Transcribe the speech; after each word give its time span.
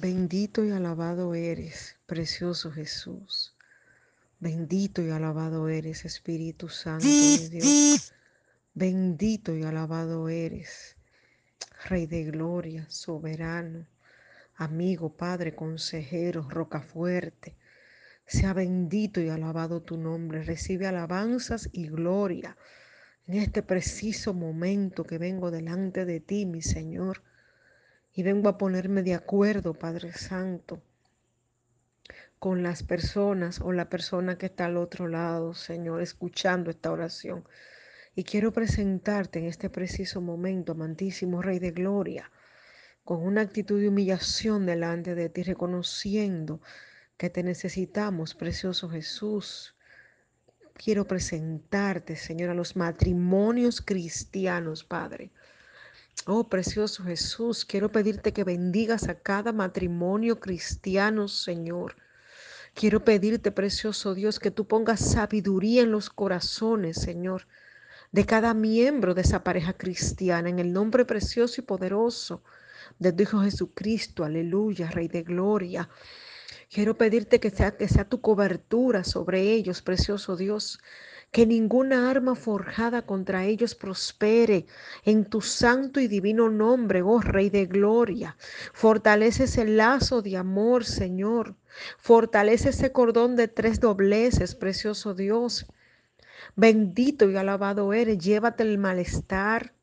Bendito 0.00 0.64
y 0.64 0.70
alabado 0.70 1.34
eres, 1.34 1.96
precioso 2.06 2.70
Jesús. 2.70 3.56
Bendito 4.38 5.02
y 5.02 5.10
alabado 5.10 5.68
eres, 5.68 6.04
Espíritu 6.04 6.68
Santo 6.68 7.04
de 7.04 7.48
Dios. 7.48 8.12
Bendito 8.74 9.56
y 9.56 9.64
alabado 9.64 10.28
eres, 10.28 10.94
Rey 11.88 12.06
de 12.06 12.22
gloria, 12.26 12.88
soberano, 12.88 13.88
amigo, 14.54 15.16
Padre, 15.16 15.56
consejero, 15.56 16.48
roca 16.48 16.80
fuerte. 16.80 17.56
Sea 18.24 18.52
bendito 18.52 19.20
y 19.20 19.30
alabado 19.30 19.82
tu 19.82 19.96
nombre. 19.96 20.44
Recibe 20.44 20.86
alabanzas 20.86 21.70
y 21.72 21.88
gloria 21.88 22.56
en 23.26 23.34
este 23.34 23.64
preciso 23.64 24.32
momento 24.32 25.02
que 25.02 25.18
vengo 25.18 25.50
delante 25.50 26.04
de 26.04 26.20
ti, 26.20 26.46
mi 26.46 26.62
Señor 26.62 27.20
y 28.18 28.24
vengo 28.24 28.48
a 28.48 28.58
ponerme 28.58 29.04
de 29.04 29.14
acuerdo, 29.14 29.74
Padre 29.74 30.12
Santo, 30.12 30.82
con 32.40 32.64
las 32.64 32.82
personas 32.82 33.60
o 33.60 33.70
la 33.70 33.88
persona 33.88 34.36
que 34.36 34.46
está 34.46 34.64
al 34.64 34.76
otro 34.76 35.06
lado, 35.06 35.54
Señor, 35.54 36.02
escuchando 36.02 36.68
esta 36.68 36.90
oración. 36.90 37.44
Y 38.16 38.24
quiero 38.24 38.52
presentarte 38.52 39.38
en 39.38 39.44
este 39.44 39.70
preciso 39.70 40.20
momento, 40.20 40.72
amantísimo 40.72 41.42
Rey 41.42 41.60
de 41.60 41.70
Gloria, 41.70 42.28
con 43.04 43.22
una 43.22 43.42
actitud 43.42 43.80
de 43.80 43.86
humillación 43.86 44.66
delante 44.66 45.14
de 45.14 45.28
ti, 45.28 45.44
reconociendo 45.44 46.60
que 47.16 47.30
te 47.30 47.44
necesitamos, 47.44 48.34
precioso 48.34 48.88
Jesús. 48.88 49.76
Quiero 50.74 51.06
presentarte, 51.06 52.16
Señor, 52.16 52.50
a 52.50 52.54
los 52.54 52.74
matrimonios 52.74 53.80
cristianos, 53.80 54.82
Padre 54.82 55.30
Oh, 56.26 56.48
precioso 56.48 57.04
Jesús, 57.04 57.64
quiero 57.64 57.90
pedirte 57.90 58.32
que 58.32 58.44
bendigas 58.44 59.08
a 59.08 59.20
cada 59.20 59.52
matrimonio 59.52 60.40
cristiano, 60.40 61.26
Señor. 61.28 61.96
Quiero 62.74 63.04
pedirte, 63.04 63.50
precioso 63.50 64.14
Dios, 64.14 64.38
que 64.38 64.50
tú 64.50 64.66
pongas 64.66 65.00
sabiduría 65.00 65.82
en 65.82 65.90
los 65.90 66.10
corazones, 66.10 66.98
Señor, 66.98 67.46
de 68.12 68.26
cada 68.26 68.54
miembro 68.54 69.14
de 69.14 69.22
esa 69.22 69.42
pareja 69.42 69.72
cristiana, 69.72 70.48
en 70.48 70.58
el 70.58 70.72
nombre 70.72 71.04
precioso 71.04 71.60
y 71.60 71.64
poderoso 71.64 72.42
de 72.98 73.12
tu 73.12 73.22
Hijo 73.22 73.40
Jesucristo. 73.42 74.24
Aleluya, 74.24 74.90
Rey 74.90 75.08
de 75.08 75.22
Gloria. 75.22 75.88
Quiero 76.70 76.98
pedirte 76.98 77.40
que 77.40 77.50
sea, 77.50 77.76
que 77.76 77.88
sea 77.88 78.08
tu 78.08 78.20
cobertura 78.20 79.02
sobre 79.02 79.40
ellos, 79.40 79.80
precioso 79.80 80.36
Dios 80.36 80.78
que 81.30 81.46
ninguna 81.46 82.10
arma 82.10 82.34
forjada 82.34 83.02
contra 83.02 83.44
ellos 83.44 83.74
prospere 83.74 84.66
en 85.04 85.24
tu 85.26 85.40
santo 85.40 86.00
y 86.00 86.08
divino 86.08 86.48
nombre, 86.48 87.02
oh 87.02 87.20
Rey 87.20 87.50
de 87.50 87.66
Gloria. 87.66 88.36
Fortalece 88.72 89.44
ese 89.44 89.64
lazo 89.66 90.22
de 90.22 90.36
amor, 90.36 90.84
Señor. 90.84 91.54
Fortalece 91.98 92.70
ese 92.70 92.92
cordón 92.92 93.36
de 93.36 93.48
tres 93.48 93.80
dobleces, 93.80 94.54
precioso 94.54 95.14
Dios. 95.14 95.66
Bendito 96.56 97.30
y 97.30 97.36
alabado 97.36 97.92
eres. 97.92 98.18
Llévate 98.18 98.62
el 98.62 98.78
malestar, 98.78 99.74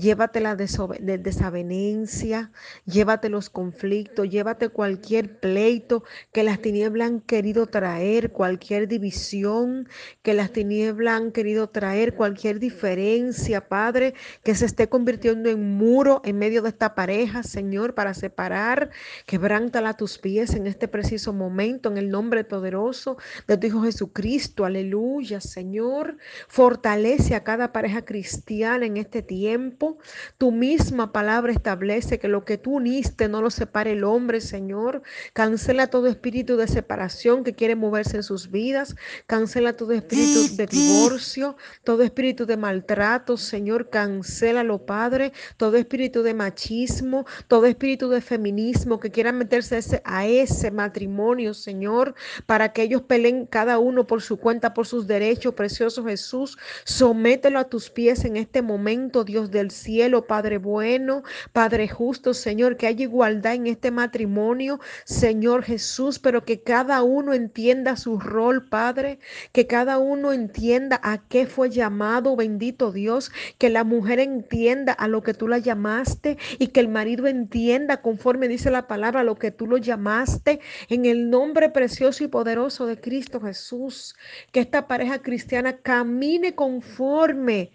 llévate 0.00 0.40
la 0.40 0.56
desavenencia, 0.56 2.50
llévate 2.86 3.28
los 3.28 3.50
conflictos, 3.50 4.28
llévate 4.28 4.70
cualquier 4.70 5.38
pleito 5.38 6.02
que 6.32 6.42
las 6.42 6.60
tinieblas 6.60 7.08
han 7.08 7.20
querido 7.20 7.66
traer, 7.66 8.32
cualquier 8.32 8.88
división 8.88 9.88
que 10.22 10.32
las 10.32 10.52
tinieblas 10.52 11.20
han 11.20 11.32
querido 11.32 11.68
traer, 11.68 12.14
cualquier 12.14 12.58
diferencia, 12.58 13.68
Padre, 13.68 14.14
que 14.42 14.54
se 14.54 14.64
esté 14.64 14.88
convirtiendo 14.88 15.50
en 15.50 15.76
muro 15.76 16.22
en 16.24 16.38
medio 16.38 16.62
de 16.62 16.70
esta 16.70 16.94
pareja, 16.94 17.42
Señor, 17.42 17.94
para 17.94 18.14
separar, 18.14 18.90
quebrántala 19.26 19.90
a 19.90 19.96
tus 19.96 20.18
pies 20.18 20.54
en 20.54 20.66
este 20.66 20.88
preciso 20.88 21.32
momento, 21.34 21.90
en 21.90 21.98
el 21.98 22.10
nombre 22.10 22.44
poderoso 22.44 23.18
de 23.46 23.58
tu 23.58 23.66
Hijo 23.66 23.82
Jesucristo, 23.82 24.64
aleluya, 24.64 25.40
Señor, 25.40 26.16
fortalece 26.48 27.34
a 27.34 27.44
cada 27.44 27.72
pareja 27.72 28.02
cristiana 28.02 28.86
en 28.86 28.96
este 28.96 29.22
tiempo 29.22 29.89
tu 30.38 30.52
misma 30.52 31.12
palabra 31.12 31.52
establece 31.52 32.18
que 32.18 32.28
lo 32.28 32.44
que 32.44 32.58
tú 32.58 32.76
uniste 32.76 33.28
no 33.28 33.42
lo 33.42 33.50
separe 33.50 33.92
el 33.92 34.04
hombre, 34.04 34.40
Señor. 34.40 35.02
Cancela 35.32 35.88
todo 35.88 36.06
espíritu 36.06 36.56
de 36.56 36.68
separación 36.68 37.44
que 37.44 37.54
quiere 37.54 37.76
moverse 37.76 38.16
en 38.16 38.22
sus 38.22 38.50
vidas. 38.50 38.96
Cancela 39.26 39.76
todo 39.76 39.92
espíritu 39.92 40.56
de 40.56 40.66
divorcio, 40.66 41.56
todo 41.84 42.02
espíritu 42.02 42.46
de 42.46 42.56
maltrato, 42.56 43.36
Señor. 43.36 43.90
Cancélalo, 43.90 44.86
Padre. 44.86 45.32
Todo 45.56 45.76
espíritu 45.76 46.22
de 46.22 46.34
machismo, 46.34 47.26
todo 47.48 47.66
espíritu 47.66 48.08
de 48.08 48.20
feminismo 48.20 49.00
que 49.00 49.10
quiera 49.10 49.32
meterse 49.32 49.76
a 49.76 49.78
ese, 49.78 50.02
a 50.04 50.26
ese 50.26 50.70
matrimonio, 50.70 51.54
Señor, 51.54 52.14
para 52.46 52.72
que 52.72 52.82
ellos 52.82 53.02
peleen 53.02 53.46
cada 53.46 53.78
uno 53.78 54.06
por 54.06 54.22
su 54.22 54.38
cuenta, 54.38 54.74
por 54.74 54.86
sus 54.86 55.06
derechos, 55.06 55.54
precioso 55.54 56.04
Jesús. 56.04 56.58
Somételo 56.84 57.58
a 57.58 57.64
tus 57.64 57.90
pies 57.90 58.24
en 58.24 58.36
este 58.36 58.62
momento, 58.62 59.24
Dios 59.24 59.50
del 59.50 59.69
cielo, 59.70 60.26
Padre 60.26 60.58
bueno, 60.58 61.22
Padre 61.52 61.88
justo, 61.88 62.34
Señor, 62.34 62.76
que 62.76 62.86
haya 62.86 63.02
igualdad 63.02 63.54
en 63.54 63.66
este 63.66 63.90
matrimonio, 63.90 64.80
Señor 65.04 65.62
Jesús, 65.62 66.18
pero 66.18 66.44
que 66.44 66.62
cada 66.62 67.02
uno 67.02 67.34
entienda 67.34 67.96
su 67.96 68.18
rol, 68.18 68.68
Padre, 68.68 69.18
que 69.52 69.66
cada 69.66 69.98
uno 69.98 70.32
entienda 70.32 71.00
a 71.02 71.18
qué 71.28 71.46
fue 71.46 71.70
llamado, 71.70 72.36
bendito 72.36 72.92
Dios, 72.92 73.32
que 73.58 73.70
la 73.70 73.84
mujer 73.84 74.20
entienda 74.20 74.92
a 74.92 75.08
lo 75.08 75.22
que 75.22 75.34
tú 75.34 75.48
la 75.48 75.58
llamaste 75.58 76.38
y 76.58 76.68
que 76.68 76.80
el 76.80 76.88
marido 76.88 77.26
entienda 77.26 78.02
conforme 78.02 78.48
dice 78.48 78.70
la 78.70 78.86
palabra 78.86 79.22
lo 79.22 79.36
que 79.36 79.50
tú 79.50 79.66
lo 79.66 79.76
llamaste, 79.76 80.60
en 80.88 81.06
el 81.06 81.30
nombre 81.30 81.70
precioso 81.70 82.24
y 82.24 82.28
poderoso 82.28 82.86
de 82.86 83.00
Cristo 83.00 83.40
Jesús, 83.40 84.16
que 84.52 84.60
esta 84.60 84.86
pareja 84.86 85.20
cristiana 85.22 85.78
camine 85.78 86.54
conforme 86.54 87.70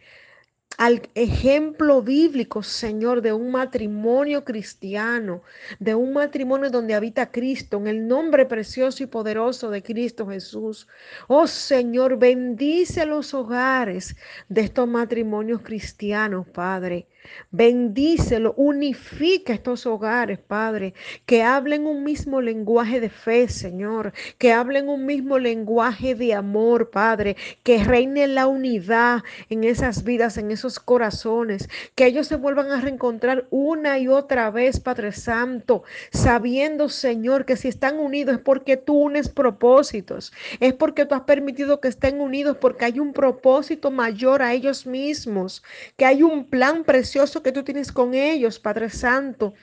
al 0.78 1.04
ejemplo 1.16 2.02
bíblico, 2.02 2.64
Señor, 2.64 3.22
de 3.22 3.34
un 3.34 3.52
matrimonio 3.52 4.44
cristiano, 4.44 5.42
de 5.80 5.96
un 5.96 6.14
matrimonio 6.14 6.70
donde 6.70 6.94
habita 6.94 7.32
Cristo, 7.32 7.78
en 7.78 7.88
el 7.88 8.08
nombre 8.08 8.46
precioso 8.46 9.04
y 9.04 9.08
poderoso 9.08 9.70
de 9.70 9.84
Cristo 9.84 10.28
Jesús. 10.28 10.88
Oh 11.28 11.48
Señor, 11.48 12.18
bendice 12.18 13.06
los 13.06 13.34
hogares 13.34 14.16
de 14.50 14.62
estos 14.62 14.88
matrimonios 14.88 15.62
cristianos, 15.62 16.48
Padre. 16.48 17.08
Bendícelo, 17.52 18.54
unifica 18.58 19.54
estos 19.54 19.86
hogares, 19.86 20.40
Padre, 20.40 20.94
que 21.26 21.44
hablen 21.44 21.86
un 21.86 22.04
mismo 22.04 22.42
lenguaje 22.42 23.00
de 23.00 23.10
fe, 23.10 23.48
Señor, 23.48 24.14
que 24.38 24.54
hablen 24.54 24.90
un 24.90 25.06
mismo 25.06 25.40
lenguaje 25.40 26.16
de 26.16 26.34
amor, 26.34 26.90
Padre, 26.90 27.36
que 27.64 27.84
reine 27.84 28.28
la 28.28 28.48
unidad 28.48 29.24
en 29.50 29.64
esas 29.64 30.04
vidas, 30.04 30.38
en 30.38 30.52
esos 30.52 30.80
corazones, 30.80 31.70
que 31.96 32.06
ellos 32.06 32.28
se 32.28 32.36
vuelvan 32.36 32.72
a 32.72 32.82
reencontrar 32.82 33.48
una 33.50 33.98
y 33.98 34.08
otra 34.08 34.52
vez, 34.52 34.80
Padre 34.80 35.12
Santo, 35.12 35.84
sabiendo, 36.12 36.90
Señor, 36.90 37.46
que 37.46 37.58
si 37.58 37.68
están 37.68 38.00
unidos 38.00 38.36
es 38.36 38.42
porque 38.42 38.78
tú 38.78 38.96
unes 38.96 39.30
propósitos, 39.30 40.34
es 40.60 40.74
porque 40.74 41.06
tú 41.06 41.16
has 41.16 41.22
permitido 41.22 41.80
que 41.80 41.88
estén 41.88 42.20
unidos, 42.20 42.58
porque 42.60 42.86
hay 42.86 43.00
un 43.00 43.14
propósito 43.14 43.92
mayor 43.92 44.42
a 44.42 44.54
ellos 44.54 44.86
mismos, 44.86 45.64
que 45.98 46.06
hay 46.06 46.24
un 46.24 46.46
plan 46.46 46.84
precioso 46.84 47.15
que 47.42 47.52
tú 47.52 47.64
tienes 47.64 47.92
con 47.92 48.14
ellos, 48.14 48.60
Padre 48.60 48.90
Santo. 48.90 49.54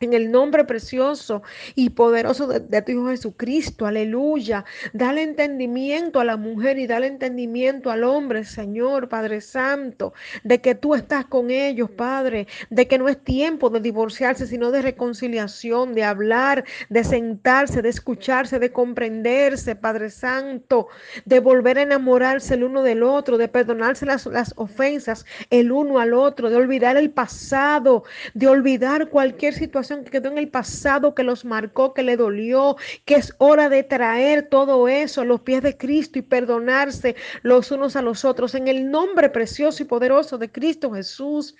En 0.00 0.12
el 0.12 0.30
nombre 0.30 0.64
precioso 0.64 1.42
y 1.74 1.90
poderoso 1.90 2.46
de, 2.46 2.82
tu 2.82 2.92
Hijo 2.92 3.08
Jesucristo, 3.08 3.84
aleluya. 3.84 4.64
Dale 4.92 5.22
entendimiento 5.22 6.20
a 6.20 6.24
la 6.24 6.36
mujer 6.36 6.78
y 6.78 6.86
dale 6.86 7.08
entendimiento 7.08 7.90
al 7.90 8.04
hombre, 8.04 8.44
Señor, 8.44 9.08
Padre 9.08 9.40
Santo, 9.40 10.14
de 10.44 10.60
que 10.60 10.76
tú 10.76 10.94
estás 10.94 11.24
con 11.24 11.50
ellos, 11.50 11.90
Padre, 11.90 12.46
de 12.70 12.86
que 12.86 12.96
no 12.96 13.08
es 13.08 13.18
tiempo 13.18 13.70
de 13.70 13.80
divorciarse, 13.80 14.46
sino 14.46 14.70
de 14.70 14.82
reconciliación, 14.82 15.94
de 15.94 16.04
hablar, 16.04 16.64
de 16.88 17.02
sentarse, 17.02 17.82
de 17.82 17.88
escucharse, 17.88 18.60
de 18.60 18.70
comprenderse, 18.70 19.74
Padre 19.74 20.10
Santo, 20.10 20.86
de 21.24 21.40
volver 21.40 21.76
a 21.78 21.82
enamorarse 21.82 22.54
el 22.54 22.62
uno 22.62 22.84
del 22.84 23.02
otro, 23.02 23.36
de 23.36 23.48
perdonarse 23.48 24.06
las, 24.06 24.26
las 24.26 24.54
ofensas 24.54 25.26
el 25.50 25.72
uno 25.72 25.98
al 25.98 26.14
otro, 26.14 26.50
de 26.50 26.56
olvidar 26.56 26.96
el 26.96 27.10
pasado, 27.10 28.04
de 28.34 28.46
olvidar 28.46 29.08
cualquier 29.08 29.54
situación 29.54 29.87
que 29.88 30.10
quedó 30.10 30.28
en 30.30 30.38
el 30.38 30.48
pasado, 30.48 31.14
que 31.14 31.22
los 31.22 31.44
marcó, 31.44 31.94
que 31.94 32.02
le 32.02 32.16
dolió, 32.16 32.76
que 33.04 33.16
es 33.16 33.34
hora 33.38 33.68
de 33.68 33.82
traer 33.82 34.48
todo 34.48 34.88
eso 34.88 35.22
a 35.22 35.24
los 35.24 35.40
pies 35.40 35.62
de 35.62 35.76
Cristo 35.76 36.18
y 36.18 36.22
perdonarse 36.22 37.16
los 37.42 37.70
unos 37.70 37.96
a 37.96 38.02
los 38.02 38.24
otros 38.24 38.54
en 38.54 38.68
el 38.68 38.90
nombre 38.90 39.30
precioso 39.30 39.82
y 39.82 39.86
poderoso 39.86 40.38
de 40.38 40.50
Cristo 40.50 40.92
Jesús. 40.92 41.56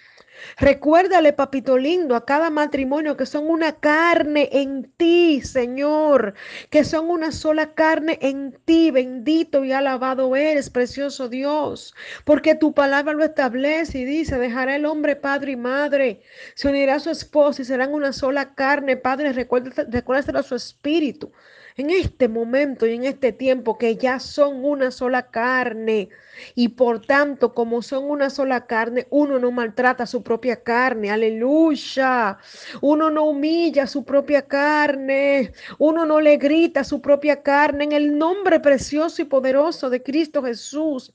Recuérdale, 0.58 1.32
papito 1.32 1.76
lindo, 1.78 2.14
a 2.14 2.24
cada 2.24 2.50
matrimonio 2.50 3.16
que 3.16 3.26
son 3.26 3.48
una 3.48 3.72
carne 3.72 4.48
en 4.52 4.90
ti, 4.96 5.40
Señor, 5.42 6.34
que 6.70 6.84
son 6.84 7.10
una 7.10 7.32
sola 7.32 7.74
carne 7.74 8.18
en 8.22 8.58
ti. 8.64 8.90
Bendito 8.90 9.64
y 9.64 9.72
alabado 9.72 10.36
eres, 10.36 10.70
precioso 10.70 11.28
Dios, 11.28 11.94
porque 12.24 12.54
tu 12.54 12.74
palabra 12.74 13.12
lo 13.12 13.24
establece 13.24 13.98
y 13.98 14.04
dice, 14.04 14.38
dejará 14.38 14.76
el 14.76 14.86
hombre 14.86 15.16
padre 15.16 15.52
y 15.52 15.56
madre, 15.56 16.22
se 16.54 16.68
unirá 16.68 16.96
a 16.96 17.00
su 17.00 17.10
esposa 17.10 17.62
y 17.62 17.64
serán 17.64 17.92
una 17.94 18.12
sola 18.12 18.54
carne. 18.54 18.96
Padre, 18.96 19.32
recuérdaselo 19.32 20.38
a 20.38 20.42
su 20.42 20.54
espíritu 20.54 21.32
en 21.78 21.90
este 21.90 22.26
momento 22.26 22.86
y 22.86 22.94
en 22.94 23.04
este 23.04 23.32
tiempo 23.32 23.78
que 23.78 23.96
ya 23.96 24.18
son 24.18 24.64
una 24.64 24.90
sola 24.90 25.30
carne. 25.30 26.08
Y 26.56 26.70
por 26.70 27.06
tanto, 27.06 27.54
como 27.54 27.82
son 27.82 28.10
una 28.10 28.30
sola 28.30 28.66
carne, 28.66 29.06
uno 29.10 29.38
no 29.38 29.52
maltrata 29.52 30.04
su 30.04 30.24
propia 30.24 30.62
carne. 30.64 31.10
Aleluya. 31.10 32.36
Uno 32.80 33.10
no 33.10 33.26
humilla 33.26 33.86
su 33.86 34.04
propia 34.04 34.42
carne. 34.42 35.52
Uno 35.78 36.04
no 36.04 36.20
le 36.20 36.36
grita 36.36 36.82
su 36.82 37.00
propia 37.00 37.42
carne. 37.42 37.84
En 37.84 37.92
el 37.92 38.18
nombre 38.18 38.58
precioso 38.58 39.22
y 39.22 39.26
poderoso 39.26 39.88
de 39.88 40.02
Cristo 40.02 40.42
Jesús 40.42 41.14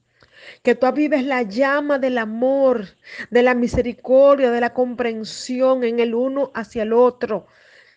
que 0.62 0.76
tú 0.76 0.86
avives 0.86 1.26
la 1.26 1.42
llama 1.42 2.00
del 2.00 2.18
amor, 2.18 2.88
de 3.32 3.44
la 3.44 3.54
misericordia, 3.54 4.52
de 4.52 4.62
la 4.62 4.74
comprensión 4.74 5.84
en 5.84 6.00
el 6.00 6.16
uno 6.16 6.52
hacia 6.54 6.84
el 6.84 6.94
otro. 6.94 7.48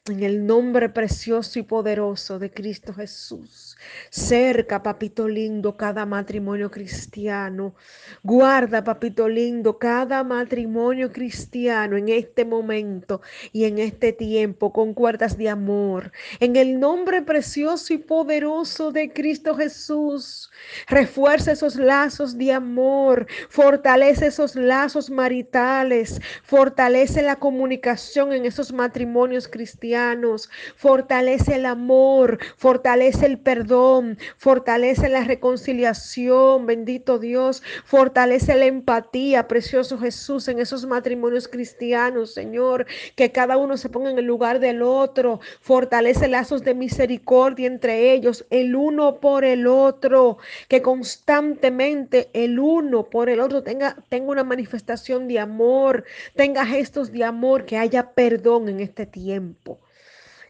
En 0.09 0.23
el 0.23 0.47
nombre 0.47 0.89
precioso 0.89 1.59
y 1.59 1.65
poderoso 1.65 2.39
de 2.39 2.53
Cristo 2.53 2.95
Jesús. 2.95 3.77
Cerca, 4.09 4.81
papito 4.81 5.27
lindo, 5.27 5.77
cada 5.77 6.07
matrimonio 6.07 6.71
cristiano. 6.71 7.75
Guarda, 8.23 8.85
papito 8.85 9.29
lindo, 9.29 9.81
cada 9.81 10.23
matrimonio 10.23 11.11
cristiano 11.11 11.97
en 11.97 12.09
este 12.09 12.45
momento 12.45 13.21
y 13.53 13.65
en 13.65 13.79
este 13.79 14.13
tiempo 14.13 14.73
con 14.73 14.95
cuerdas 14.95 15.37
de 15.37 15.49
amor. 15.49 16.13
En 16.39 16.55
el 16.55 16.79
nombre 16.79 17.23
precioso 17.23 17.93
y 17.93 17.99
poderoso 17.99 18.93
de 18.93 19.13
Cristo 19.13 19.57
Jesús. 19.57 20.53
Refuerza 20.87 21.51
esos 21.51 21.75
lazos 21.75 22.39
de 22.39 22.53
amor. 22.53 23.27
Fortalece 23.49 24.29
esos 24.29 24.55
lazos 24.55 25.11
maritales. 25.11 26.21
Fortalece 26.45 27.23
la 27.23 27.41
comunicación 27.41 28.33
en 28.33 28.45
esos 28.45 28.73
matrimonios 28.73 29.49
cristianos 29.49 29.96
fortalece 30.77 31.57
el 31.57 31.67
amor, 31.67 32.39
fortalece 32.57 33.27
el 33.27 33.39
perdón, 33.39 34.19
fortalece 34.37 35.09
la 35.09 35.25
reconciliación, 35.25 36.67
bendito 36.67 37.19
Dios, 37.19 37.63
fortalece 37.85 38.55
la 38.55 38.67
empatía, 38.67 39.49
precioso 39.49 39.99
Jesús, 39.99 40.49
en 40.49 40.59
esos 40.59 40.87
matrimonios 40.87 41.49
cristianos, 41.49 42.35
Señor, 42.35 42.87
que 43.15 43.33
cada 43.33 43.57
uno 43.57 43.77
se 43.77 43.89
ponga 43.89 44.11
en 44.11 44.19
el 44.19 44.25
lugar 44.25 44.61
del 44.61 44.83
otro, 44.83 45.41
fortalece 45.61 46.29
lazos 46.29 46.63
de 46.63 46.75
misericordia 46.75 47.67
entre 47.67 48.13
ellos, 48.13 48.45
el 48.51 48.75
uno 48.77 49.21
por 49.21 49.45
el 49.45 49.67
otro, 49.67 50.39
que 50.69 50.83
constantemente 50.83 52.29
el 52.33 52.59
uno 52.59 53.05
por 53.05 53.29
el 53.29 53.41
otro 53.41 53.63
tenga, 53.63 53.97
tenga 54.09 54.31
una 54.31 54.45
manifestación 54.45 55.29
de 55.29 55.39
amor, 55.39 56.05
tenga 56.35 56.67
gestos 56.67 57.13
de 57.13 57.25
amor, 57.25 57.65
que 57.65 57.79
haya 57.79 58.13
perdón 58.13 58.69
en 58.69 58.81
este 58.81 59.07
tiempo 59.07 59.79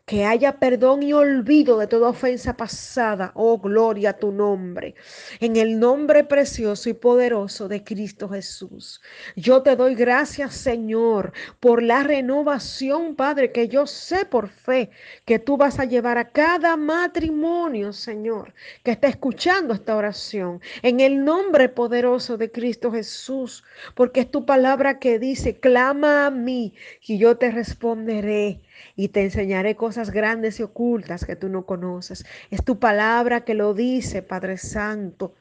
que 0.07 0.25
haya 0.25 0.61
perdón 0.61 1.03
y 1.03 1.13
olvido 1.13 1.79
de 1.79 1.89
toda 1.89 2.11
ofensa 2.11 2.57
pasada. 2.57 3.33
Oh, 3.35 3.59
gloria 3.59 4.11
a 4.11 4.17
tu 4.17 4.31
nombre. 4.31 4.95
En 5.41 5.57
el 5.57 5.81
nombre 5.81 6.23
precioso 6.23 6.89
y 6.89 6.93
poderoso 6.93 7.67
de 7.67 7.83
Cristo 7.83 8.29
Jesús. 8.29 9.01
Yo 9.35 9.63
te 9.63 9.75
doy 9.75 9.97
gracias, 9.97 10.55
Señor, 10.55 11.33
por 11.59 11.83
la 11.83 12.05
renovación, 12.05 13.17
Padre, 13.17 13.51
que 13.51 13.67
yo 13.67 13.89
sé 13.89 14.25
por 14.27 14.49
fe 14.49 14.91
que 15.25 15.41
tú 15.41 15.57
vas 15.57 15.81
a 15.81 15.85
llevar 15.85 16.19
a 16.19 16.31
cada 16.31 16.77
matrimonio, 16.77 17.93
Señor, 17.93 18.55
que 18.85 18.93
está 18.93 19.09
escuchando 19.09 19.75
esta 19.75 19.97
oración. 19.97 20.61
En 20.83 21.01
el 21.01 21.25
nombre 21.25 21.69
poderoso 21.69 22.37
de 22.37 22.53
Cristo 22.53 22.93
Jesús, 22.93 23.65
porque 23.97 24.21
es 24.21 24.31
tu 24.31 24.47
palabra 24.47 25.01
que 25.01 25.19
dice, 25.19 25.59
clama 25.59 26.27
a 26.27 26.31
mí 26.31 26.75
y 27.01 27.19
yo 27.19 27.39
te 27.39 27.51
responderé 27.51 28.61
y 28.97 29.09
te 29.09 29.23
enseñaré 29.23 29.77
cosas 29.77 30.11
grandes 30.11 30.61
y 30.61 30.63
ocultas 30.63 31.25
que 31.25 31.37
tú 31.37 31.49
no 31.49 31.67
conoces. 31.67 32.25
Es 32.51 32.65
tu 32.65 32.79
palabra 32.79 33.45
que 33.45 33.55
lo 33.55 33.75
dice, 33.75 34.23
Padre 34.23 34.59
Santo. 34.59 35.35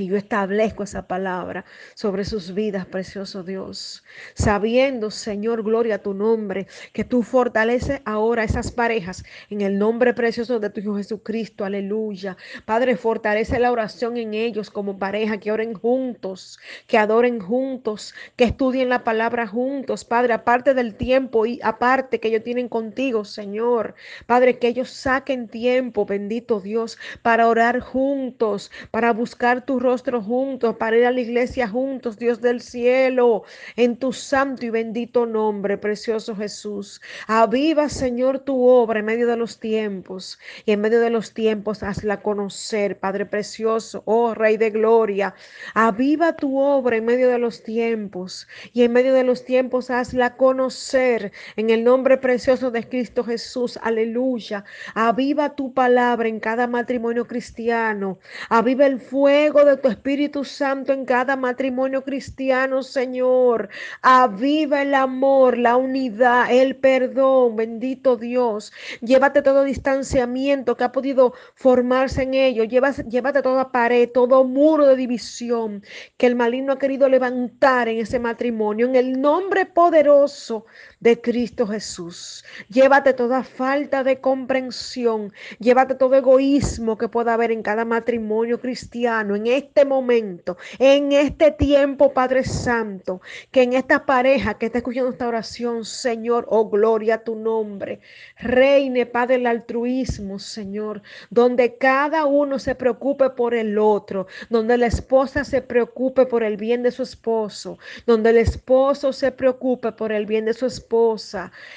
Y 0.00 0.06
yo 0.06 0.16
establezco 0.16 0.82
esa 0.82 1.06
palabra 1.06 1.66
sobre 1.94 2.24
sus 2.24 2.54
vidas, 2.54 2.86
precioso 2.86 3.42
Dios. 3.42 4.02
Sabiendo, 4.32 5.10
Señor, 5.10 5.62
gloria 5.62 5.96
a 5.96 5.98
tu 5.98 6.14
nombre, 6.14 6.66
que 6.94 7.04
tú 7.04 7.22
fortaleces 7.22 8.00
ahora 8.06 8.44
esas 8.44 8.72
parejas 8.72 9.24
en 9.50 9.60
el 9.60 9.78
nombre 9.78 10.14
precioso 10.14 10.58
de 10.58 10.70
tu 10.70 10.80
Hijo 10.80 10.96
Jesucristo. 10.96 11.66
Aleluya. 11.66 12.38
Padre, 12.64 12.96
fortalece 12.96 13.58
la 13.58 13.70
oración 13.70 14.16
en 14.16 14.32
ellos 14.32 14.70
como 14.70 14.98
pareja, 14.98 15.38
que 15.38 15.52
oren 15.52 15.74
juntos, 15.74 16.58
que 16.86 16.96
adoren 16.96 17.38
juntos, 17.38 18.14
que 18.36 18.44
estudien 18.44 18.88
la 18.88 19.04
palabra 19.04 19.46
juntos. 19.46 20.06
Padre, 20.06 20.32
aparte 20.32 20.72
del 20.72 20.94
tiempo 20.94 21.44
y 21.44 21.60
aparte 21.62 22.20
que 22.20 22.28
ellos 22.28 22.42
tienen 22.42 22.70
contigo, 22.70 23.26
Señor. 23.26 23.94
Padre, 24.24 24.58
que 24.58 24.68
ellos 24.68 24.88
saquen 24.88 25.46
tiempo, 25.48 26.06
bendito 26.06 26.58
Dios, 26.60 26.96
para 27.20 27.48
orar 27.48 27.80
juntos, 27.80 28.70
para 28.90 29.12
buscar 29.12 29.66
tu 29.66 29.78
juntos, 30.24 30.76
para 30.76 30.96
ir 30.96 31.06
a 31.06 31.10
la 31.10 31.20
iglesia 31.20 31.68
juntos, 31.68 32.18
Dios 32.18 32.40
del 32.40 32.60
cielo, 32.60 33.44
en 33.76 33.96
tu 33.96 34.12
santo 34.12 34.64
y 34.66 34.70
bendito 34.70 35.26
nombre, 35.26 35.78
precioso 35.78 36.36
Jesús. 36.36 37.00
Aviva, 37.26 37.88
Señor, 37.88 38.40
tu 38.40 38.66
obra 38.66 39.00
en 39.00 39.06
medio 39.06 39.26
de 39.26 39.36
los 39.36 39.58
tiempos 39.58 40.38
y 40.64 40.72
en 40.72 40.80
medio 40.80 41.00
de 41.00 41.10
los 41.10 41.34
tiempos 41.34 41.82
hazla 41.82 42.22
conocer, 42.22 42.98
Padre 42.98 43.26
precioso, 43.26 44.02
oh 44.06 44.34
Rey 44.34 44.56
de 44.56 44.70
gloria. 44.70 45.34
Aviva 45.74 46.36
tu 46.36 46.58
obra 46.58 46.96
en 46.96 47.04
medio 47.04 47.28
de 47.28 47.38
los 47.38 47.62
tiempos 47.62 48.46
y 48.72 48.82
en 48.82 48.92
medio 48.92 49.12
de 49.14 49.24
los 49.24 49.44
tiempos 49.44 49.90
hazla 49.90 50.36
conocer 50.36 51.32
en 51.56 51.70
el 51.70 51.84
nombre 51.84 52.16
precioso 52.18 52.70
de 52.70 52.88
Cristo 52.88 53.24
Jesús. 53.24 53.78
Aleluya. 53.82 54.64
Aviva 54.94 55.54
tu 55.54 55.72
palabra 55.74 56.28
en 56.28 56.40
cada 56.40 56.66
matrimonio 56.66 57.26
cristiano. 57.26 58.18
Aviva 58.48 58.86
el 58.86 59.00
fuego 59.00 59.64
de 59.64 59.69
tu 59.78 59.88
Espíritu 59.88 60.44
Santo 60.44 60.92
en 60.92 61.04
cada 61.04 61.36
matrimonio 61.36 62.02
cristiano, 62.02 62.82
Señor. 62.82 63.68
Aviva 64.02 64.82
el 64.82 64.94
amor, 64.94 65.58
la 65.58 65.76
unidad, 65.76 66.50
el 66.50 66.76
perdón, 66.76 67.56
bendito 67.56 68.16
Dios. 68.16 68.72
Llévate 69.00 69.42
todo 69.42 69.64
distanciamiento 69.64 70.76
que 70.76 70.84
ha 70.84 70.92
podido 70.92 71.34
formarse 71.54 72.22
en 72.22 72.34
ello. 72.34 72.64
Llévate, 72.64 73.04
llévate 73.04 73.42
toda 73.42 73.72
pared, 73.72 74.08
todo 74.12 74.44
muro 74.44 74.86
de 74.86 74.96
división 74.96 75.82
que 76.16 76.26
el 76.26 76.36
maligno 76.36 76.72
ha 76.72 76.78
querido 76.78 77.08
levantar 77.08 77.88
en 77.88 77.98
ese 77.98 78.18
matrimonio. 78.18 78.86
En 78.86 78.96
el 78.96 79.20
nombre 79.20 79.66
poderoso 79.66 80.66
de 81.00 81.20
Cristo 81.20 81.66
Jesús. 81.66 82.44
Llévate 82.68 83.14
toda 83.14 83.42
falta 83.42 84.04
de 84.04 84.20
comprensión. 84.20 85.32
Llévate 85.58 85.94
todo 85.94 86.14
egoísmo 86.14 86.98
que 86.98 87.08
pueda 87.08 87.34
haber 87.34 87.50
en 87.50 87.62
cada 87.62 87.84
matrimonio 87.84 88.60
cristiano. 88.60 89.34
En 89.34 89.46
este 89.46 89.84
momento, 89.84 90.58
en 90.78 91.12
este 91.12 91.50
tiempo, 91.50 92.12
Padre 92.12 92.44
Santo, 92.44 93.22
que 93.50 93.62
en 93.62 93.72
esta 93.72 94.04
pareja 94.04 94.54
que 94.54 94.66
está 94.66 94.78
escuchando 94.78 95.10
esta 95.10 95.28
oración, 95.28 95.84
Señor, 95.84 96.46
oh 96.48 96.68
gloria 96.68 97.16
a 97.16 97.24
tu 97.24 97.34
nombre, 97.34 98.00
reine, 98.38 99.06
Padre, 99.06 99.36
el 99.36 99.46
altruismo, 99.46 100.38
Señor, 100.38 101.02
donde 101.30 101.76
cada 101.76 102.26
uno 102.26 102.58
se 102.58 102.74
preocupe 102.74 103.30
por 103.30 103.54
el 103.54 103.78
otro, 103.78 104.26
donde 104.50 104.76
la 104.76 104.86
esposa 104.86 105.44
se 105.44 105.62
preocupe 105.62 106.26
por 106.26 106.42
el 106.42 106.58
bien 106.58 106.82
de 106.82 106.90
su 106.90 107.02
esposo, 107.02 107.78
donde 108.06 108.30
el 108.30 108.36
esposo 108.36 109.14
se 109.14 109.32
preocupe 109.32 109.92
por 109.92 110.12
el 110.12 110.26
bien 110.26 110.44
de 110.44 110.52
su 110.54 110.66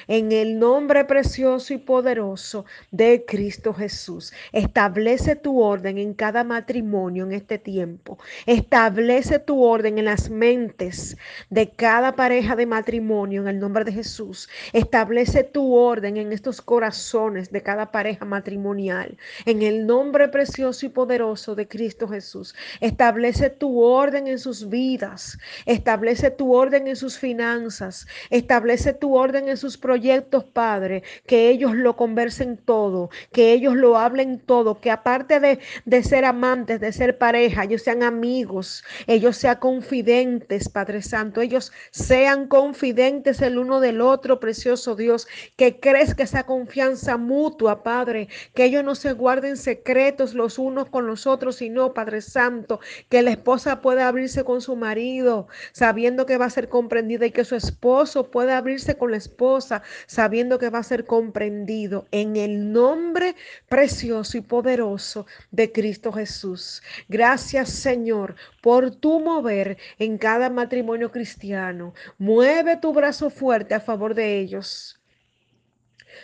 en 0.08 0.32
el 0.32 0.58
nombre 0.58 1.05
precioso 1.05 1.74
y 1.74 1.77
poderoso 1.77 2.65
de 2.91 3.25
Cristo 3.27 3.74
Jesús. 3.74 4.32
Establece 4.51 5.36
tu 5.36 5.62
orden 5.62 5.98
en 5.98 6.13
cada 6.13 6.43
matrimonio 6.43 7.25
en 7.25 7.34
este 7.34 7.58
tiempo 7.58 7.74
tiempo. 7.74 8.20
Establece 8.46 9.39
tu 9.39 9.63
orden 9.63 9.98
en 9.98 10.05
las 10.05 10.29
mentes 10.29 11.17
de 11.50 11.72
cada 11.72 12.15
pareja 12.15 12.55
de 12.55 12.67
matrimonio 12.67 13.41
en 13.41 13.48
el 13.48 13.60
nombre 13.60 13.84
de 13.84 13.91
Jesús. 13.91 14.48
Establece 14.74 15.43
tu 15.43 15.74
orden 15.74 16.17
en 16.17 16.32
estos 16.32 16.62
corazones 16.62 17.51
de 17.51 17.63
cada 17.63 17.91
pareja 17.91 18.25
matrimonial 18.25 19.17
en 19.46 19.63
el 19.63 19.88
nombre 19.88 20.27
precioso 20.27 20.86
y 20.86 20.89
poderoso 20.89 21.55
de 21.55 21.67
Cristo 21.67 22.08
Jesús. 22.08 22.53
Establece 22.79 23.50
tu 23.50 23.82
orden 23.82 24.27
en 24.27 24.38
sus 24.38 24.70
vidas. 24.70 25.38
Establece 25.65 26.29
tu 26.29 26.53
orden 26.53 26.88
en 26.88 26.96
sus 26.96 27.17
finanzas. 27.17 28.05
Establece 28.29 28.93
tu 29.04 29.18
orden 29.18 29.50
en 29.50 29.58
sus 29.58 29.78
proyectos, 29.78 30.46
Padre, 30.46 31.04
que 31.28 31.50
ellos 31.50 31.76
lo 31.76 31.98
conversen 31.98 32.56
todo, 32.56 33.10
que 33.34 33.52
ellos 33.52 33.76
lo 33.76 33.98
hablen 33.98 34.40
todo, 34.40 34.80
que 34.80 34.92
aparte 34.92 35.42
de, 35.42 35.60
de 35.84 36.04
ser 36.04 36.24
amantes, 36.24 36.80
de 36.80 36.94
ser 36.94 37.18
pareja, 37.18 37.66
ellos 37.66 37.82
sean 37.82 38.02
amigos, 38.02 38.82
ellos 39.06 39.36
sean 39.36 39.58
confidentes, 39.58 40.70
Padre 40.70 41.02
Santo, 41.02 41.42
ellos 41.42 41.74
sean 41.92 42.48
confidentes 42.48 43.42
el 43.42 43.58
uno 43.58 43.82
del 43.82 44.00
otro, 44.00 44.40
precioso 44.40 44.96
Dios, 44.96 45.28
que 45.58 45.82
crezca 45.82 46.24
esa 46.24 46.46
confianza 46.46 47.18
mutua, 47.18 47.84
Padre, 47.84 48.30
que 48.54 48.64
ellos 48.64 48.86
no 48.86 48.96
se 48.96 49.12
guarden 49.12 49.58
secretos 49.58 50.34
los 50.34 50.58
unos 50.58 50.88
con 50.90 51.08
los 51.08 51.28
otros, 51.28 51.58
sino, 51.58 51.94
Padre 51.94 52.22
Santo, 52.22 52.80
que 53.10 53.22
la 53.22 53.32
esposa 53.32 53.82
pueda 53.82 54.08
abrirse 54.08 54.46
con 54.46 54.62
su 54.62 54.78
marido, 54.78 55.50
sabiendo 55.74 56.26
que 56.26 56.38
va 56.38 56.46
a 56.46 56.50
ser 56.50 56.70
comprendida 56.70 57.26
y 57.26 57.32
que 57.32 57.44
su 57.44 57.58
esposo 57.58 58.32
pueda 58.32 58.58
abrirse 58.58 58.93
con 58.98 59.12
la 59.12 59.18
esposa, 59.18 59.84
sabiendo 60.06 60.60
que 60.60 60.70
va 60.70 60.80
a 60.80 60.84
ser 60.84 61.06
comprendido 61.06 62.08
en 62.12 62.36
el 62.36 62.72
nombre 62.72 63.36
precioso 63.68 64.38
y 64.38 64.42
poderoso 64.42 65.26
de 65.52 65.72
Cristo 65.72 66.12
Jesús. 66.12 66.82
Gracias, 67.08 67.70
Señor, 67.70 68.36
por 68.62 68.92
tu 68.92 69.20
mover 69.20 69.78
en 70.00 70.18
cada 70.18 70.50
matrimonio 70.50 71.12
cristiano. 71.12 71.94
Mueve 72.18 72.78
tu 72.78 72.94
brazo 72.94 73.30
fuerte 73.30 73.74
a 73.74 73.80
favor 73.80 74.16
de 74.16 74.40
ellos. 74.40 75.00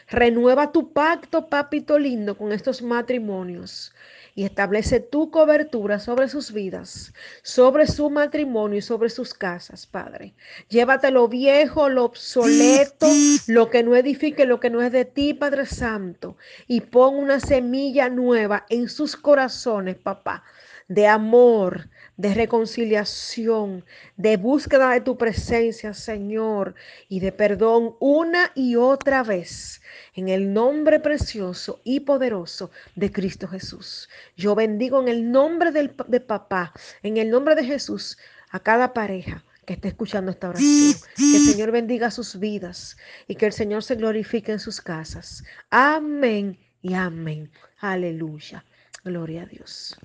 Renueva 0.08 0.72
tu 0.72 0.94
pacto, 0.94 1.48
papito 1.50 1.98
lindo, 1.98 2.38
con 2.38 2.52
estos 2.52 2.82
matrimonios 2.82 3.94
y 4.36 4.44
establece 4.44 5.00
tu 5.00 5.32
cobertura 5.32 6.00
sobre 6.00 6.30
sus 6.30 6.52
vidas, 6.52 7.14
sobre 7.42 7.88
su 7.88 8.10
matrimonio 8.10 8.80
y 8.80 8.82
sobre 8.82 9.10
sus 9.10 9.34
casas, 9.34 9.86
Padre. 9.86 10.34
Llévate 10.70 11.12
lo 11.12 11.28
viejo, 11.28 11.90
lo 11.90 12.06
obsoleto, 12.06 13.08
lo 13.48 13.70
que 13.70 13.84
no 13.84 13.96
edifique, 13.96 14.46
lo 14.46 14.60
que 14.60 14.70
no 14.70 14.82
es 14.82 14.92
de 14.92 15.06
ti, 15.06 15.34
Padre 15.34 15.66
Santo, 15.66 16.38
y 16.68 16.82
pon 16.82 17.16
una 17.16 17.40
semilla 17.40 18.10
nueva 18.10 18.66
en 18.70 18.90
sus 18.90 19.16
corazones, 19.16 19.96
papá, 19.98 20.44
de 20.88 21.08
amor, 21.08 21.90
de 22.20 22.34
reconciliación, 22.34 23.86
de 24.18 24.36
búsqueda 24.36 24.92
de 24.92 25.00
tu 25.00 25.18
presencia, 25.18 25.94
Señor, 25.94 26.76
y 27.08 27.22
de 27.22 27.32
perdón 27.32 27.96
una 28.02 28.52
y 28.56 28.76
otra 28.76 29.24
vez, 29.24 29.82
en 30.16 30.28
el 30.28 30.52
nombre 30.52 31.00
precioso 31.00 31.80
y 31.86 32.02
poderoso 32.02 32.72
de 32.96 33.10
Cristo 33.10 33.48
Jesús. 33.48 34.10
Yo 34.36 34.54
bendigo 34.54 35.02
en 35.02 35.08
el 35.08 35.32
nombre 35.32 35.72
de 35.72 36.20
papá, 36.20 36.74
en 37.04 37.16
el 37.16 37.30
nombre 37.30 37.56
de 37.56 37.64
Jesús, 37.64 38.18
a 38.52 38.60
cada 38.60 38.94
pareja 38.94 39.46
que 39.66 39.76
esté 39.76 39.88
escuchando 39.88 40.30
esta 40.32 40.50
oración. 40.50 40.96
Que 41.16 41.38
el 41.38 41.46
Señor 41.46 41.72
bendiga 41.72 42.12
sus 42.12 42.38
vidas 42.38 42.98
y 43.30 43.36
que 43.36 43.46
el 43.46 43.54
Señor 43.54 43.82
se 43.82 43.96
glorifique 43.96 44.52
en 44.52 44.60
sus 44.60 44.82
casas. 44.82 45.46
Amén 45.70 46.58
y 46.82 46.96
amén. 46.96 47.50
Aleluya. 47.80 48.66
Gloria 49.06 49.44
a 49.44 49.46
Dios. 49.46 49.98